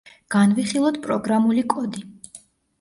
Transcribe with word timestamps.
განვიხილოთ 0.35 0.97
პროგრამული 1.05 1.67
კოდი. 1.77 2.05